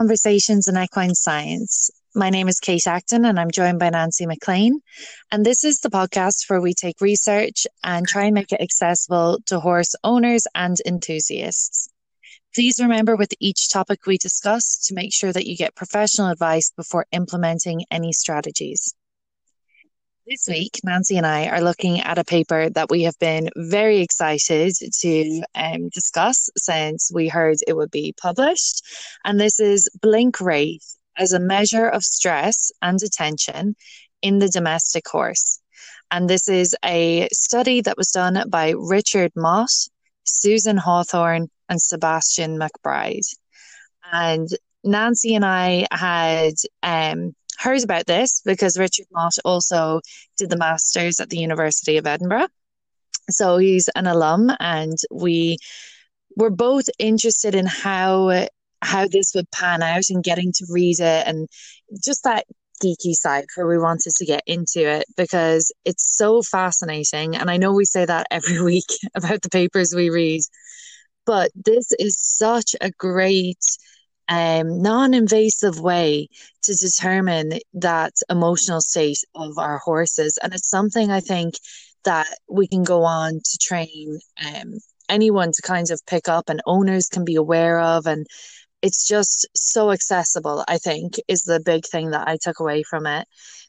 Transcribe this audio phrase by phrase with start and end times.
[0.00, 1.90] Conversations in Equine Science.
[2.14, 4.80] My name is Kate Acton and I'm joined by Nancy McLean.
[5.30, 9.40] And this is the podcast where we take research and try and make it accessible
[9.44, 11.90] to horse owners and enthusiasts.
[12.54, 16.72] Please remember with each topic we discuss to make sure that you get professional advice
[16.74, 18.94] before implementing any strategies.
[20.30, 23.98] This week, Nancy and I are looking at a paper that we have been very
[23.98, 28.84] excited to um, discuss since we heard it would be published.
[29.24, 30.84] And this is blink rate
[31.18, 33.74] as a measure of stress and attention
[34.22, 35.58] in the domestic horse.
[36.12, 39.72] And this is a study that was done by Richard Mott,
[40.22, 43.26] Susan Hawthorne, and Sebastian McBride.
[44.12, 44.48] And
[44.84, 50.00] Nancy and I had um, heard about this because Richard Mott also
[50.38, 52.48] did the Masters at the University of Edinburgh.
[53.28, 55.58] So he's an alum, and we
[56.36, 58.46] were both interested in how
[58.82, 61.46] how this would pan out and getting to read it and
[62.02, 62.46] just that
[62.82, 67.36] geeky side where we wanted to get into it because it's so fascinating.
[67.36, 70.40] And I know we say that every week about the papers we read,
[71.26, 73.62] but this is such a great
[74.30, 76.28] um, non-invasive way
[76.62, 80.38] to determine that emotional state of our horses.
[80.42, 81.54] And it's something i think
[82.04, 84.78] that we can go on to train um,
[85.10, 88.06] anyone to kind of pick up and owners can be aware of.
[88.06, 88.26] And
[88.82, 93.06] it's just so accessible i think is the big thing that i took away from
[93.06, 93.26] it.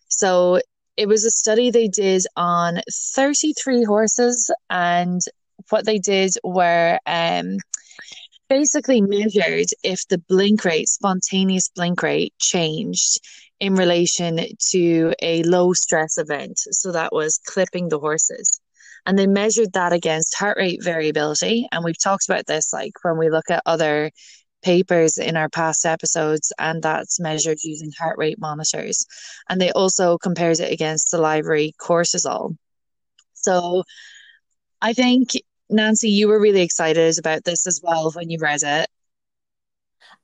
[0.07, 0.59] So
[0.97, 5.21] it was a study they did on 33 horses and
[5.69, 7.57] what they did were um,
[8.51, 13.21] basically measured if the blink rate, spontaneous blink rate, changed
[13.61, 16.57] in relation to a low stress event.
[16.57, 18.51] So that was clipping the horses.
[19.05, 21.65] And they measured that against heart rate variability.
[21.71, 24.11] And we've talked about this like when we look at other
[24.61, 29.05] papers in our past episodes, and that's measured using heart rate monitors.
[29.47, 32.57] And they also compared it against the salivary cortisol.
[33.33, 33.83] So
[34.81, 35.29] I think
[35.71, 38.89] Nancy, you were really excited about this as well when you read it.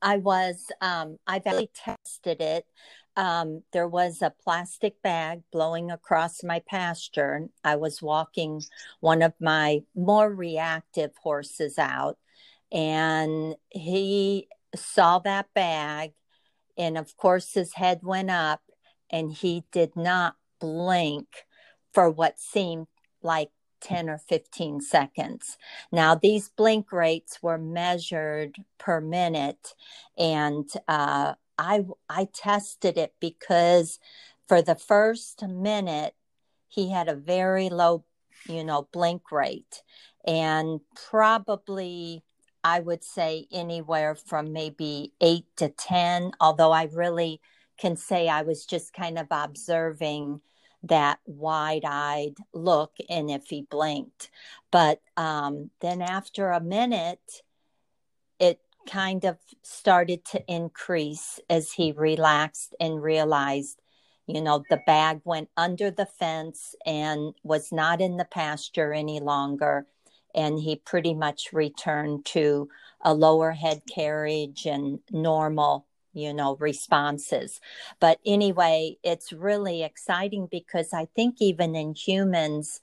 [0.02, 0.70] I was.
[0.80, 2.66] Um, I've actually tested it.
[3.16, 7.48] Um, there was a plastic bag blowing across my pasture.
[7.64, 8.62] I was walking
[9.00, 12.18] one of my more reactive horses out,
[12.70, 16.12] and he saw that bag.
[16.76, 18.60] And of course, his head went up,
[19.10, 21.26] and he did not blink
[21.92, 22.86] for what seemed
[23.22, 25.56] like 10 or 15 seconds.
[25.92, 29.74] Now, these blink rates were measured per minute,
[30.16, 33.98] and uh, I, I tested it because
[34.46, 36.14] for the first minute,
[36.68, 38.04] he had a very low,
[38.48, 39.82] you know, blink rate,
[40.26, 42.22] and probably
[42.64, 47.40] I would say anywhere from maybe eight to 10, although I really
[47.78, 50.40] can say I was just kind of observing
[50.82, 54.30] that wide eyed look and if he blinked.
[54.70, 57.42] But um, then after a minute,
[58.38, 63.80] it kind of started to increase as he relaxed and realized,
[64.26, 69.20] you know, the bag went under the fence and was not in the pasture any
[69.20, 69.86] longer.
[70.34, 72.68] And he pretty much returned to
[73.02, 77.60] a lower head carriage and normal you know responses.
[78.00, 82.80] But anyway it's really exciting because i think even in humans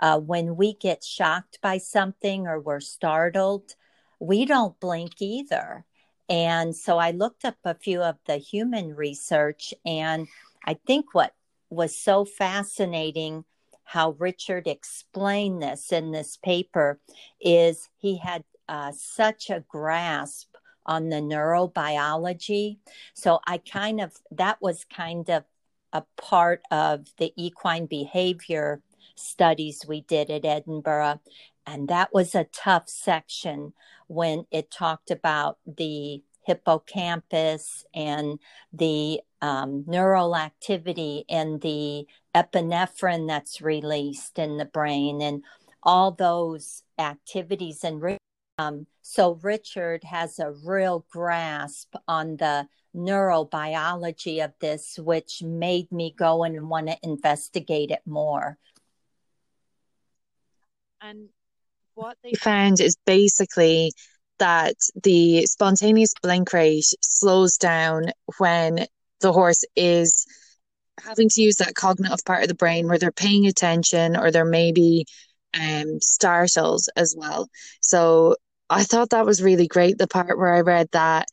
[0.00, 3.74] uh, when we get shocked by something or we're startled
[4.18, 5.84] we don't blink either.
[6.28, 10.26] And so i looked up a few of the human research and
[10.64, 11.32] i think what
[11.70, 13.44] was so fascinating
[13.84, 16.98] how richard explained this in this paper
[17.40, 20.55] is he had uh, such a grasp
[20.86, 22.78] on the neurobiology.
[23.14, 25.44] So I kind of, that was kind of
[25.92, 28.80] a part of the equine behavior
[29.14, 31.20] studies we did at Edinburgh.
[31.66, 33.72] And that was a tough section
[34.06, 38.38] when it talked about the hippocampus and
[38.72, 45.42] the um, neural activity and the epinephrine that's released in the brain and
[45.82, 48.00] all those activities and
[48.58, 56.14] um, so Richard has a real grasp on the neurobiology of this, which made me
[56.16, 58.56] go and want to investigate it more.
[61.02, 61.28] And
[61.94, 63.92] what they found is basically
[64.38, 68.06] that the spontaneous blink rate slows down
[68.38, 68.86] when
[69.20, 70.26] the horse is
[70.98, 74.44] having to use that cognitive part of the brain where they're paying attention or they're
[74.46, 75.04] maybe
[75.58, 77.48] um, startled as well.
[77.80, 78.36] So
[78.68, 79.98] I thought that was really great.
[79.98, 81.28] The part where I read that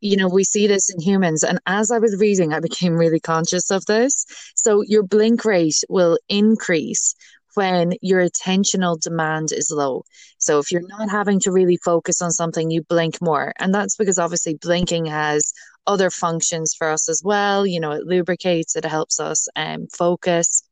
[0.00, 1.42] you know, we see this in humans.
[1.44, 4.24] And as I was reading, I became really conscious of this.
[4.54, 7.14] So your blink rate will increase
[7.54, 10.04] when your attentional demand is low.
[10.38, 13.52] So if you're not having to really focus on something, you blink more.
[13.58, 15.52] And that's because obviously blinking has
[15.86, 17.66] other functions for us as well.
[17.66, 20.62] You know, it lubricates, it helps us um, focus.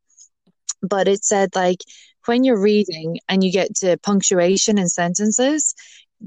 [0.80, 1.80] But it said like
[2.26, 5.74] when you're reading and you get to punctuation in sentences,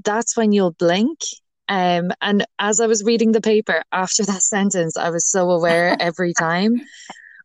[0.04, 1.20] that's when you'll blink.
[1.68, 5.96] Um, and as I was reading the paper after that sentence, I was so aware
[6.00, 6.82] every time.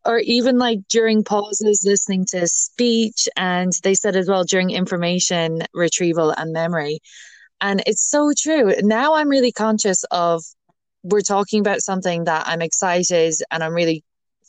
[0.05, 5.63] Or even like during pauses listening to speech and they said as well during information
[5.75, 7.01] retrieval and memory.
[7.61, 8.73] And it's so true.
[8.83, 10.45] Now i'm really conscious of
[11.07, 14.03] we're talking about something that i'm excited and i'm really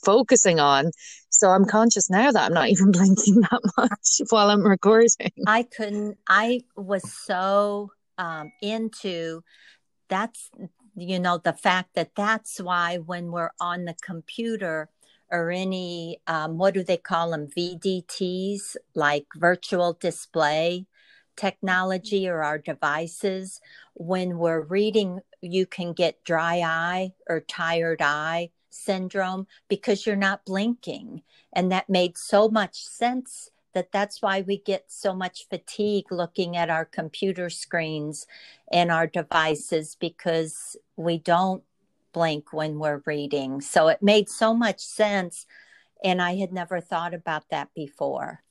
[0.04, 0.92] focusing on
[1.38, 5.32] so i'm conscious now that i'm not even blinking that much while i'm recording.
[5.46, 9.44] I couldn't i was so um, into
[10.10, 10.50] that's
[10.96, 14.90] you know the fact that that's why when we're on the computer
[15.30, 20.88] or any um, what do they call them vdts like virtual display
[21.36, 23.62] technology or our devices
[23.94, 30.46] when we're reading you can get dry eye or tired eye syndrome because you're not
[30.46, 31.22] blinking
[31.54, 36.58] and that made so much sense that that's why we get so much fatigue looking
[36.58, 38.26] at our computer screens
[38.72, 41.64] and our devices because we don't
[42.12, 43.62] blink when we're reading.
[43.62, 45.46] So it made so much sense.
[46.04, 48.42] And I had never thought about that before.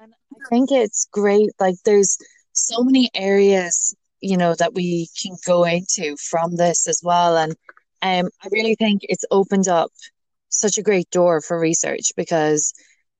[0.00, 1.50] And I think it's great.
[1.58, 2.16] Like, there's
[2.52, 7.36] so many areas, you know, that we can go into from this as well.
[7.36, 7.56] And
[8.02, 9.90] um, I really think it's opened up
[10.48, 12.72] such a great door for research because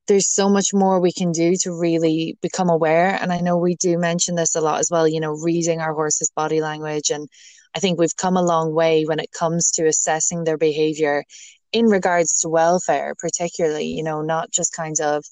[0.06, 3.18] there's so much more we can do to really become aware.
[3.20, 5.92] And I know we do mention this a lot as well, you know, reading our
[5.92, 7.28] horse's body language and
[7.74, 11.24] I think we've come a long way when it comes to assessing their behavior
[11.72, 15.24] in regards to welfare, particularly, you know, not just kind of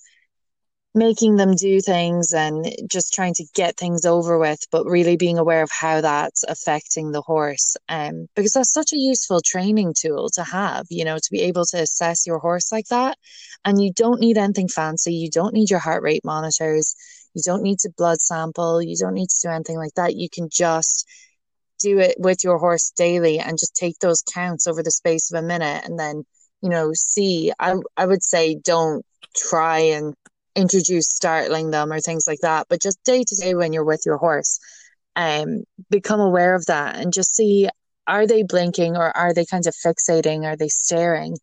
[0.96, 5.37] making them do things and just trying to get things over with, but really being
[5.37, 7.76] aware of how that's affecting the horse.
[7.88, 11.66] Um, because that's such a useful training tool to have, you know, to be able
[11.66, 13.19] to assess your horse like that.
[13.64, 15.14] And you don't need anything fancy.
[15.14, 16.96] You don't need your heart rate monitors.
[17.34, 18.81] You don't need to blood sample.
[18.81, 20.16] You don't need to do anything like that.
[20.16, 21.06] You can just
[21.78, 25.38] do it with your horse daily and just take those counts over the space of
[25.38, 26.25] a minute and then
[26.62, 29.04] you know see i i would say don't
[29.37, 30.14] try and
[30.56, 34.02] introduce startling them or things like that but just day to day when you're with
[34.06, 34.58] your horse
[35.14, 37.68] um become aware of that and just see
[38.06, 40.44] are they blinking or are they kind of fixating?
[40.44, 41.36] Are they staring?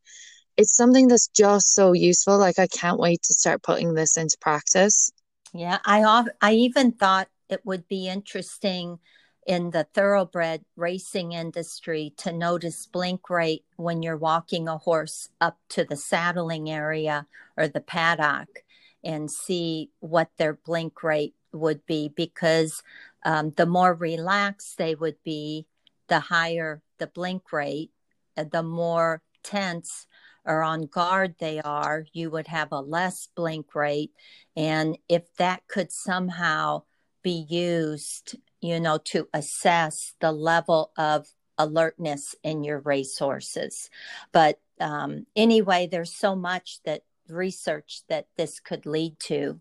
[0.56, 2.38] It's something that's just so useful.
[2.38, 5.12] Like i can't wait to start putting this into practice.
[5.54, 9.00] Yeah i i even thought it would be interesting
[9.45, 15.57] in the thoroughbred racing industry to notice blink rate when you're walking a horse up
[15.68, 17.27] to the saddling area
[17.57, 18.63] or the paddock
[19.04, 22.82] and see what their blink rate would be because
[23.26, 25.68] um, the more relaxed they would be,
[26.08, 27.92] the higher the blink rate,
[28.36, 30.08] the more tense
[30.46, 34.12] or on guard they are, you would have a less blink rate.
[34.56, 36.84] And if that could somehow
[37.24, 41.27] be used you know, to assess the level of
[41.58, 43.89] alertness in your racehorses.
[44.32, 49.60] But um, anyway, there's so much that research that this could lead to.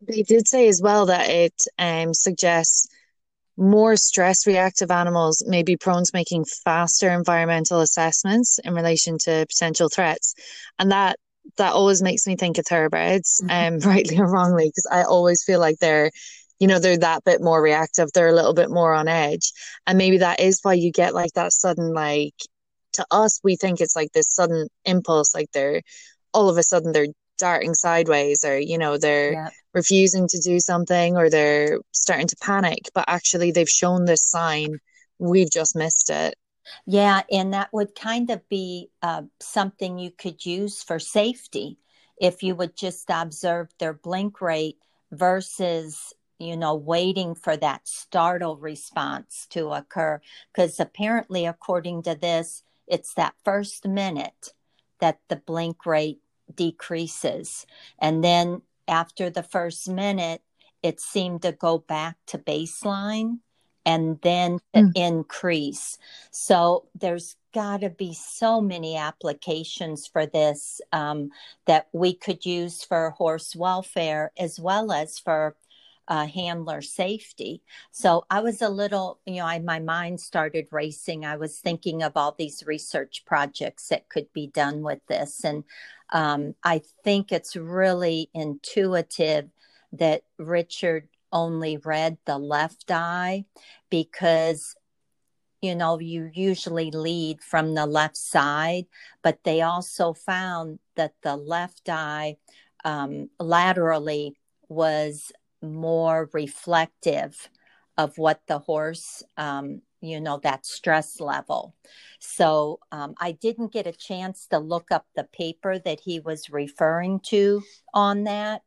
[0.00, 2.88] They did say as well that it um, suggests
[3.56, 9.46] more stress reactive animals may be prone to making faster environmental assessments in relation to
[9.48, 10.34] potential threats.
[10.78, 11.18] And that
[11.56, 13.74] that always makes me think of thoroughbreds, mm-hmm.
[13.74, 16.10] um, rightly or wrongly, because I always feel like they're
[16.62, 19.52] you know they're that bit more reactive they're a little bit more on edge
[19.88, 22.36] and maybe that is why you get like that sudden like
[22.92, 25.82] to us we think it's like this sudden impulse like they're
[26.32, 27.08] all of a sudden they're
[27.38, 29.48] darting sideways or you know they're yeah.
[29.74, 34.78] refusing to do something or they're starting to panic but actually they've shown this sign
[35.18, 36.34] we've just missed it
[36.86, 41.78] yeah and that would kind of be uh, something you could use for safety
[42.20, 44.78] if you would just observe their blink rate
[45.10, 50.20] versus you know, waiting for that startle response to occur.
[50.52, 54.52] Because apparently, according to this, it's that first minute
[55.00, 56.20] that the blink rate
[56.54, 57.66] decreases.
[57.98, 60.42] And then after the first minute,
[60.82, 63.38] it seemed to go back to baseline
[63.86, 64.92] and then mm.
[64.94, 65.96] increase.
[66.30, 71.30] So there's got to be so many applications for this um,
[71.66, 75.56] that we could use for horse welfare as well as for
[76.08, 77.62] uh, handler safety.
[77.90, 81.24] So I was a little, you know, I, my mind started racing.
[81.24, 85.44] I was thinking of all these research projects that could be done with this.
[85.44, 85.64] And
[86.12, 89.48] um, I think it's really intuitive
[89.92, 93.44] that Richard only read the left eye
[93.90, 94.74] because
[95.62, 98.84] you know, you usually lead from the left side,
[99.22, 102.36] but they also found that the left eye
[102.84, 104.34] um, laterally
[104.68, 105.30] was
[105.62, 107.48] more reflective
[107.98, 111.74] of what the horse, um, you know, that stress level.
[112.18, 116.50] So um, I didn't get a chance to look up the paper that he was
[116.50, 117.62] referring to
[117.94, 118.62] on that,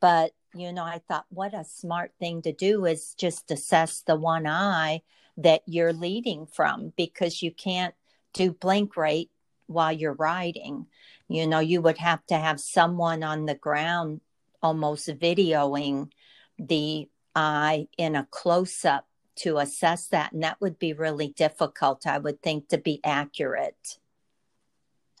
[0.00, 4.16] but you know, I thought what a smart thing to do is just assess the
[4.16, 5.02] one eye
[5.36, 7.94] that you're leading from because you can't
[8.32, 9.30] do blink rate
[9.66, 10.86] while you're riding.
[11.28, 14.20] You know, you would have to have someone on the ground
[14.62, 16.10] almost videoing
[16.58, 20.32] the eye in a close up to assess that.
[20.32, 23.98] And that would be really difficult, I would think, to be accurate.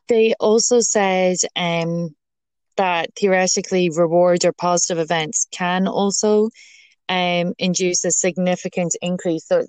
[0.08, 2.14] They also said um,
[2.76, 6.50] that theoretically reward or positive events can also
[7.08, 9.46] um, induce a significant increase.
[9.46, 9.66] So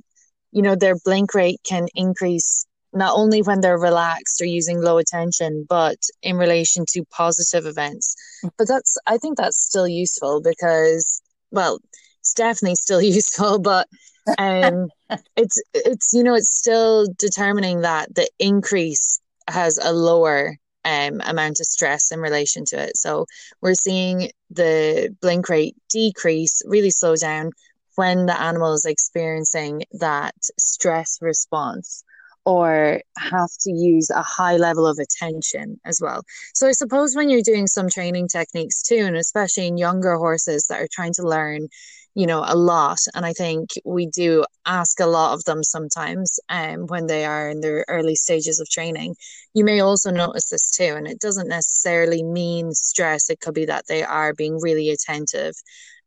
[0.52, 4.98] you know, their blink rate can increase not only when they're relaxed or using low
[4.98, 8.16] attention, but in relation to positive events.
[8.44, 8.52] Mm.
[8.58, 11.80] But that's, I think that's still useful because, well,
[12.20, 13.88] it's definitely still useful, but
[14.38, 14.88] um,
[15.36, 21.60] it's, it's, you know, it's still determining that the increase has a lower um, amount
[21.60, 22.98] of stress in relation to it.
[22.98, 23.25] So
[23.62, 27.51] we're seeing the blink rate decrease, really slow down
[27.96, 32.04] when the animal is experiencing that stress response
[32.48, 36.24] or have to use a high level of attention as well.
[36.54, 40.68] So I suppose when you're doing some training techniques too, and especially in younger horses
[40.68, 41.68] that are trying to learn,
[42.16, 46.39] you know, a lot, and I think we do ask a lot of them sometimes
[46.48, 49.16] um, when they are in their early stages of training.
[49.54, 53.30] You may also notice this too, and it doesn't necessarily mean stress.
[53.30, 55.54] It could be that they are being really attentive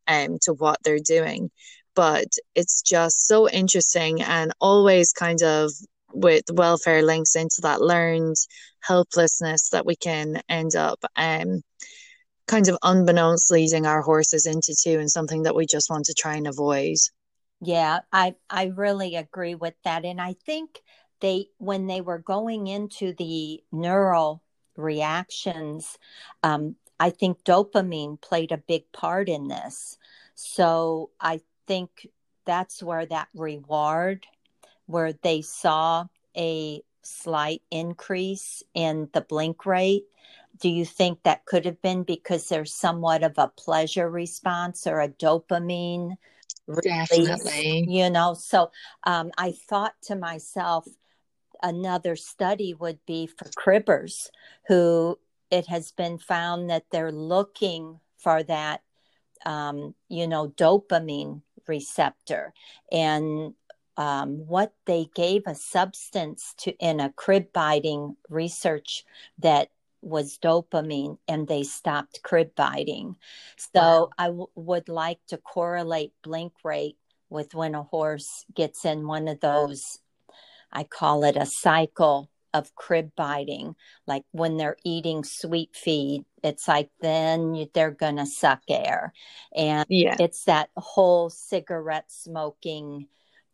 [0.07, 1.51] um, to what they're doing
[1.93, 5.69] but it's just so interesting and always kind of
[6.13, 8.35] with welfare links into that learned
[8.81, 11.61] helplessness that we can end up um
[12.47, 16.13] kind of unbeknownst leading our horses into too and something that we just want to
[16.13, 16.97] try and avoid.
[17.61, 20.81] Yeah i i really agree with that and i think
[21.19, 24.41] they when they were going into the neural
[24.75, 25.97] reactions
[26.41, 29.97] um, i think dopamine played a big part in this.
[30.33, 32.07] So i think
[32.45, 34.25] that's where that reward,
[34.91, 36.05] where they saw
[36.35, 40.05] a slight increase in the blink rate.
[40.59, 45.01] Do you think that could have been because there's somewhat of a pleasure response or
[45.01, 46.17] a dopamine
[46.81, 47.85] Definitely.
[47.87, 48.71] You know, so
[49.03, 50.87] um, I thought to myself,
[51.61, 54.29] another study would be for cribbers
[54.67, 55.19] who
[55.49, 58.81] it has been found that they're looking for that,
[59.45, 62.53] um, you know, dopamine receptor
[62.91, 63.53] and
[63.97, 69.03] um, what they gave a substance to in a crib biting research
[69.39, 69.69] that
[70.01, 73.15] was dopamine and they stopped crib biting.
[73.73, 74.09] So wow.
[74.17, 76.97] I w- would like to correlate blink rate
[77.29, 79.99] with when a horse gets in one of those,
[80.71, 83.75] I call it a cycle of crib biting,
[84.07, 89.13] like when they're eating sweet feed, it's like then they're going to suck air.
[89.55, 90.15] And yeah.
[90.19, 93.07] it's that whole cigarette smoking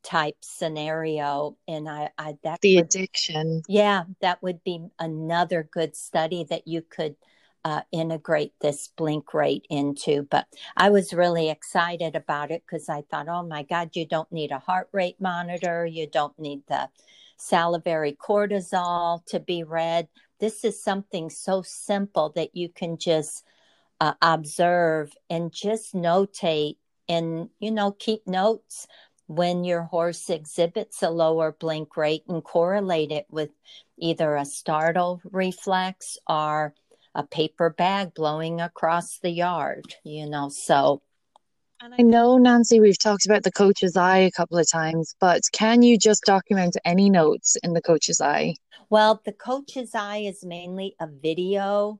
[0.08, 5.96] type scenario and i i that the would, addiction yeah that would be another good
[5.96, 7.16] study that you could
[7.66, 10.48] uh, integrate this blink rate into but
[10.78, 14.52] i was really excited about it because i thought oh my god you don't need
[14.52, 16.88] a heart rate monitor you don't need the
[17.38, 20.08] salivary cortisol to be read.
[20.40, 23.44] This is something so simple that you can just
[24.02, 28.88] uh, observe and just notate and, you know, keep notes
[29.28, 33.50] when your horse exhibits a lower blink rate and correlate it with
[33.98, 36.74] either a startle reflex or
[37.14, 40.50] a paper bag blowing across the yard, you know.
[40.50, 41.02] So
[41.80, 45.42] and I know, Nancy, we've talked about the coach's eye a couple of times, but
[45.52, 48.56] can you just document any notes in the coach's eye?
[48.90, 52.00] Well, the coach's eye is mainly a video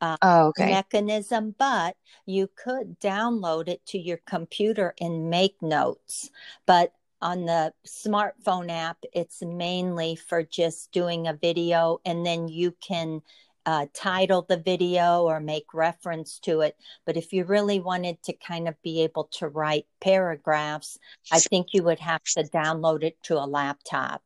[0.00, 0.70] uh, oh, okay.
[0.70, 6.30] mechanism, but you could download it to your computer and make notes.
[6.66, 12.74] But on the smartphone app, it's mainly for just doing a video, and then you
[12.80, 13.22] can
[13.64, 16.76] uh, title the video or make reference to it.
[17.04, 20.98] But if you really wanted to kind of be able to write paragraphs,
[21.32, 24.22] I think you would have to download it to a laptop.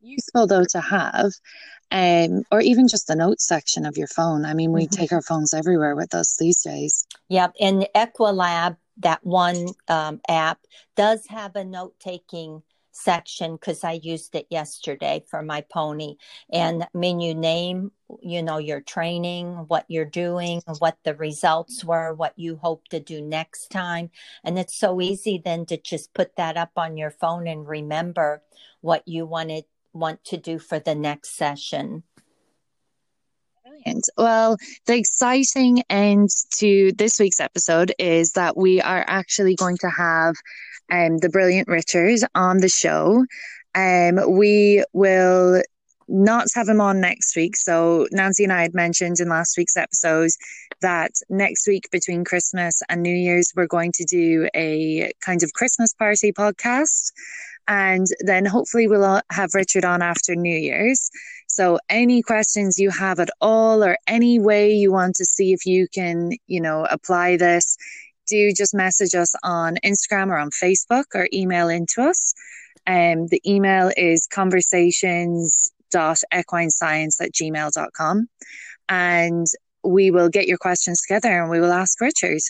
[0.00, 1.32] Useful though to have,
[1.90, 4.44] um, or even just the notes section of your phone.
[4.44, 4.94] I mean, we mm-hmm.
[4.94, 7.06] take our phones everywhere with us these days.
[7.28, 10.60] Yep, and Equilab, that one um, app,
[10.96, 16.16] does have a note taking section because I used it yesterday for my pony.
[16.52, 17.92] And I mean, you name,
[18.22, 23.00] you know, your training, what you're doing, what the results were, what you hope to
[23.00, 24.10] do next time.
[24.44, 28.42] And it's so easy then to just put that up on your phone and remember
[28.80, 32.02] what you wanted want to do for the next session.
[33.64, 34.08] Brilliant.
[34.16, 34.56] Well,
[34.86, 36.28] the exciting end
[36.58, 40.34] to this week's episode is that we are actually going to have
[40.90, 43.24] um, the brilliant Richard on the show.
[43.74, 45.62] Um, we will
[46.10, 47.56] not have him on next week.
[47.56, 50.36] So Nancy and I had mentioned in last week's episodes
[50.82, 55.52] that next week between Christmas and New Year's, we're going to do a kind of
[55.54, 57.12] Christmas party podcast.
[57.68, 61.10] And then hopefully we'll have Richard on after New Year's.
[61.46, 65.64] So any questions you have at all or any way you want to see if
[65.64, 67.76] you can, you know, apply this,
[68.26, 72.34] do just message us on Instagram or on Facebook or email into us.
[72.86, 74.26] Um, the email is
[75.92, 78.28] conversations.equinescience at gmail.com.
[78.88, 79.46] And
[79.82, 82.40] we will get your questions together and we will ask Richard.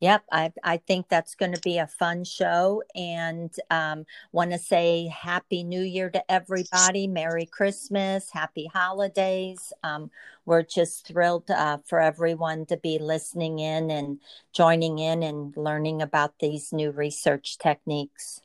[0.00, 4.58] Yep, I, I think that's going to be a fun show and um, want to
[4.58, 7.06] say Happy New Year to everybody.
[7.06, 9.72] Merry Christmas, Happy Holidays.
[9.82, 10.10] Um,
[10.44, 14.18] we're just thrilled uh, for everyone to be listening in and
[14.52, 18.42] joining in and learning about these new research techniques.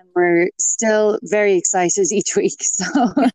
[0.00, 2.56] And we're still very excited each week.
[2.60, 2.84] So,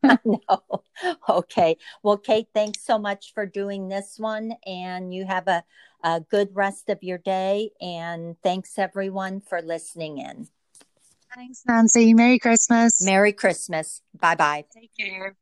[0.26, 0.84] no.
[1.30, 1.78] okay.
[2.04, 4.54] Well, Kate, thanks so much for doing this one.
[4.66, 5.64] And you have a
[6.04, 7.72] a good rest of your day.
[7.82, 10.48] And thanks everyone for listening in.
[11.34, 12.14] Thanks, Nancy.
[12.14, 13.04] Merry Christmas.
[13.04, 14.02] Merry Christmas.
[14.18, 14.66] Bye bye.
[14.72, 15.36] Take care.